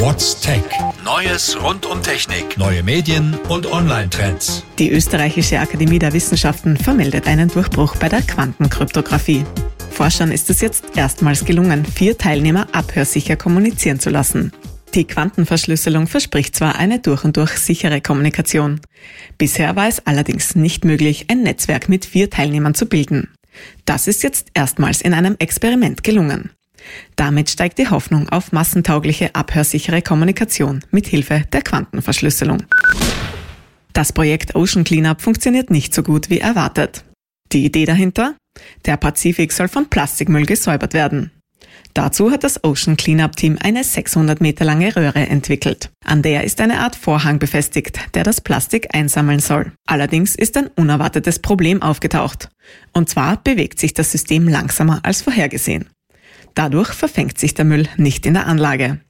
[0.00, 0.62] What's Tech?
[1.04, 4.64] Neues rund um Technik, neue Medien und Online-Trends.
[4.78, 9.44] Die Österreichische Akademie der Wissenschaften vermeldet einen Durchbruch bei der Quantenkryptographie.
[9.90, 14.52] Forschern ist es jetzt erstmals gelungen, vier Teilnehmer abhörsicher kommunizieren zu lassen.
[14.94, 18.80] Die Quantenverschlüsselung verspricht zwar eine durch und durch sichere Kommunikation.
[19.36, 23.28] Bisher war es allerdings nicht möglich, ein Netzwerk mit vier Teilnehmern zu bilden.
[23.84, 26.52] Das ist jetzt erstmals in einem Experiment gelungen.
[27.16, 32.64] Damit steigt die Hoffnung auf massentaugliche, abhörsichere Kommunikation mit Hilfe der Quantenverschlüsselung.
[33.92, 37.04] Das Projekt Ocean Cleanup funktioniert nicht so gut wie erwartet.
[37.52, 38.36] Die Idee dahinter?
[38.86, 41.30] Der Pazifik soll von Plastikmüll gesäubert werden.
[41.94, 45.90] Dazu hat das Ocean Cleanup Team eine 600 Meter lange Röhre entwickelt.
[46.04, 49.72] An der ist eine Art Vorhang befestigt, der das Plastik einsammeln soll.
[49.86, 52.48] Allerdings ist ein unerwartetes Problem aufgetaucht.
[52.92, 55.88] Und zwar bewegt sich das System langsamer als vorhergesehen.
[56.54, 59.00] Dadurch verfängt sich der Müll nicht in der Anlage.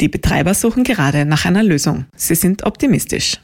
[0.00, 2.06] Die Betreiber suchen gerade nach einer Lösung.
[2.16, 3.38] Sie sind optimistisch.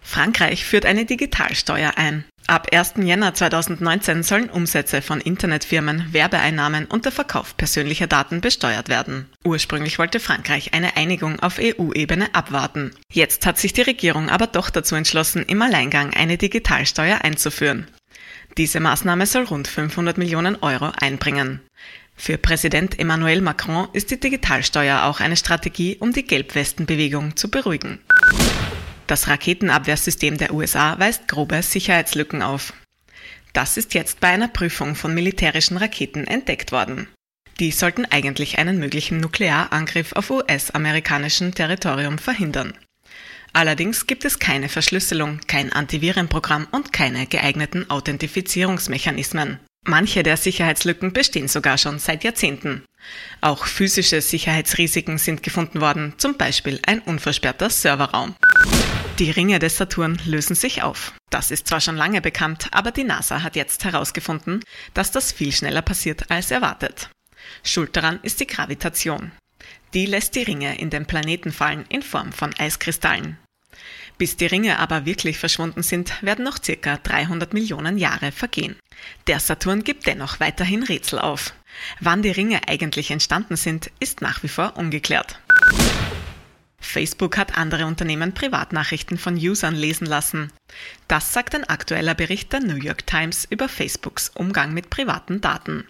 [0.00, 2.24] Frankreich führt eine Digitalsteuer ein.
[2.50, 2.94] Ab 1.
[2.96, 9.26] Jänner 2019 sollen Umsätze von Internetfirmen, Werbeeinnahmen und der Verkauf persönlicher Daten besteuert werden.
[9.44, 12.90] Ursprünglich wollte Frankreich eine Einigung auf EU-Ebene abwarten.
[13.12, 17.86] Jetzt hat sich die Regierung aber doch dazu entschlossen, im Alleingang eine Digitalsteuer einzuführen.
[18.56, 21.60] Diese Maßnahme soll rund 500 Millionen Euro einbringen.
[22.16, 27.98] Für Präsident Emmanuel Macron ist die Digitalsteuer auch eine Strategie, um die Gelbwestenbewegung zu beruhigen.
[29.06, 32.74] Das Raketenabwehrsystem der USA weist grobe Sicherheitslücken auf.
[33.52, 37.08] Das ist jetzt bei einer Prüfung von militärischen Raketen entdeckt worden.
[37.58, 42.74] Die sollten eigentlich einen möglichen Nuklearangriff auf US-amerikanischem Territorium verhindern.
[43.52, 49.58] Allerdings gibt es keine Verschlüsselung, kein Antivirenprogramm und keine geeigneten Authentifizierungsmechanismen.
[49.84, 52.84] Manche der Sicherheitslücken bestehen sogar schon seit Jahrzehnten.
[53.40, 58.34] Auch physische Sicherheitsrisiken sind gefunden worden, zum Beispiel ein unversperrter Serverraum.
[59.18, 61.14] Die Ringe des Saturn lösen sich auf.
[61.30, 64.62] Das ist zwar schon lange bekannt, aber die NASA hat jetzt herausgefunden,
[64.94, 67.10] dass das viel schneller passiert als erwartet.
[67.62, 69.32] Schuld daran ist die Gravitation.
[69.94, 73.38] Die lässt die Ringe in den Planeten fallen in Form von Eiskristallen.
[74.18, 78.76] Bis die Ringe aber wirklich verschwunden sind, werden noch circa 300 Millionen Jahre vergehen.
[79.26, 81.54] Der Saturn gibt dennoch weiterhin Rätsel auf.
[82.00, 85.40] Wann die Ringe eigentlich entstanden sind, ist nach wie vor ungeklärt.
[86.80, 90.50] Facebook hat andere Unternehmen Privatnachrichten von Usern lesen lassen.
[91.08, 95.86] Das sagt ein aktueller Bericht der New York Times über Facebooks Umgang mit privaten Daten.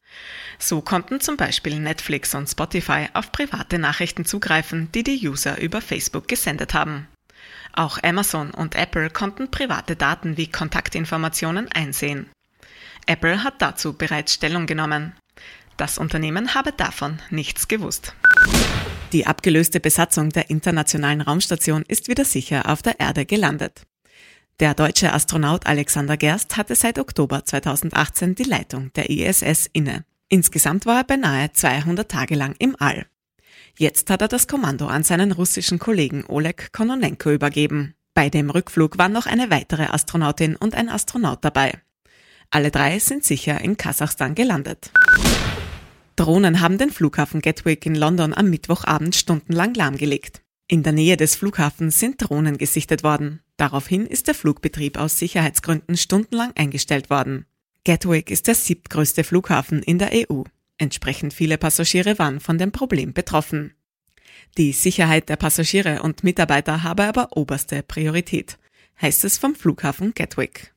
[0.58, 5.80] So konnten zum Beispiel Netflix und Spotify auf private Nachrichten zugreifen, die die User über
[5.80, 7.06] Facebook gesendet haben.
[7.72, 12.28] Auch Amazon und Apple konnten private Daten wie Kontaktinformationen einsehen.
[13.06, 15.14] Apple hat dazu bereits Stellung genommen.
[15.76, 18.14] Das Unternehmen habe davon nichts gewusst.
[19.12, 23.87] Die abgelöste Besatzung der Internationalen Raumstation ist wieder sicher auf der Erde gelandet.
[24.60, 30.04] Der deutsche Astronaut Alexander Gerst hatte seit Oktober 2018 die Leitung der ISS inne.
[30.28, 33.06] Insgesamt war er beinahe 200 Tage lang im All.
[33.76, 37.94] Jetzt hat er das Kommando an seinen russischen Kollegen Oleg Kononenko übergeben.
[38.15, 41.72] Bei dem Rückflug waren noch eine weitere Astronautin und ein Astronaut dabei.
[42.50, 44.92] Alle drei sind sicher in Kasachstan gelandet.
[46.20, 50.42] Drohnen haben den Flughafen Gatwick in London am Mittwochabend stundenlang lahmgelegt.
[50.69, 53.41] In der Nähe des Flughafens sind Drohnen gesichtet worden.
[53.56, 57.47] Daraufhin ist der Flugbetrieb aus Sicherheitsgründen stundenlang eingestellt worden.
[57.86, 60.42] Gatwick ist der siebtgrößte Flughafen in der EU.
[60.76, 63.72] Entsprechend viele Passagiere waren von dem Problem betroffen.
[64.59, 68.59] Die Sicherheit der Passagiere und Mitarbeiter habe aber oberste Priorität,
[69.00, 70.75] heißt es vom Flughafen Gatwick.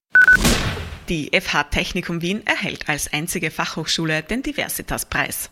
[1.10, 5.50] Die FH Technikum Wien erhält als einzige Fachhochschule den Diversitas-Preis.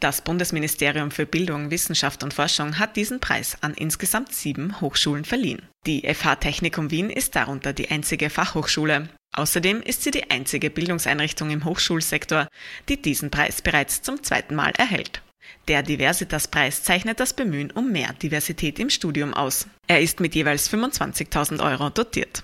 [0.00, 5.62] Das Bundesministerium für Bildung, Wissenschaft und Forschung hat diesen Preis an insgesamt sieben Hochschulen verliehen.
[5.86, 9.08] Die FH Technikum Wien ist darunter die einzige Fachhochschule.
[9.32, 12.48] Außerdem ist sie die einzige Bildungseinrichtung im Hochschulsektor,
[12.88, 15.22] die diesen Preis bereits zum zweiten Mal erhält.
[15.68, 19.68] Der Diversitas-Preis zeichnet das Bemühen um mehr Diversität im Studium aus.
[19.86, 22.42] Er ist mit jeweils 25.000 Euro dotiert.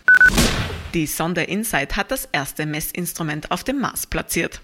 [0.94, 4.61] Die Sonde InSight hat das erste Messinstrument auf dem Mars platziert.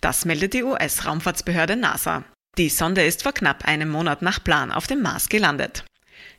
[0.00, 2.24] Das meldet die US-Raumfahrtsbehörde NASA.
[2.58, 5.84] Die Sonde ist vor knapp einem Monat nach Plan auf dem Mars gelandet.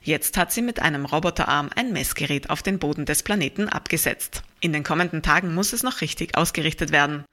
[0.01, 4.43] Jetzt hat sie mit einem Roboterarm ein Messgerät auf den Boden des Planeten abgesetzt.
[4.59, 7.23] In den kommenden Tagen muss es noch richtig ausgerichtet werden.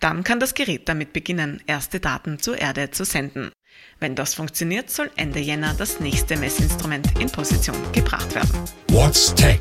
[0.00, 3.52] Dann kann das Gerät damit beginnen, erste Daten zur Erde zu senden.
[4.00, 8.50] Wenn das funktioniert, soll Ende Jänner das nächste Messinstrument in Position gebracht werden.
[8.88, 9.60] What's Tech?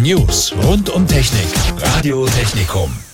[0.00, 1.48] News rund um Technik.
[1.96, 3.09] Radio Technikum.